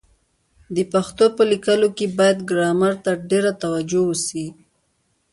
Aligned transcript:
د 0.75 0.77
پښتو 0.93 1.25
په 1.35 1.43
لیکلو 1.51 1.87
کي 1.97 2.05
بايد 2.17 2.37
ګرامر 2.49 2.93
ته 3.03 3.11
ډېره 3.29 3.51
توجه 3.63 3.99
وسي. 4.05 4.45